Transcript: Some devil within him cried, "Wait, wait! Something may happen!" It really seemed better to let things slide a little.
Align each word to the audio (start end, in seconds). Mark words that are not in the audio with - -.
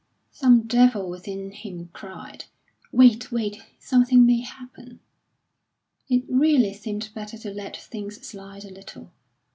Some 0.31 0.63
devil 0.63 1.07
within 1.11 1.51
him 1.51 1.89
cried, 1.93 2.45
"Wait, 2.91 3.31
wait! 3.31 3.61
Something 3.77 4.25
may 4.25 4.39
happen!" 4.41 4.99
It 6.09 6.23
really 6.27 6.73
seemed 6.73 7.11
better 7.13 7.37
to 7.37 7.53
let 7.53 7.77
things 7.77 8.25
slide 8.25 8.65
a 8.65 8.71
little. 8.73 9.11